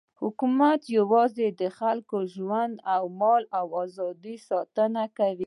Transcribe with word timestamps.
حکومت 0.23 0.81
یوازې 0.99 1.47
د 1.61 1.63
خلکو 1.79 2.17
د 2.23 2.27
ژوند، 2.35 2.73
مال 3.19 3.43
او 3.59 3.67
ازادۍ 3.83 4.35
ساتنه 4.49 5.03
کوي. 5.17 5.39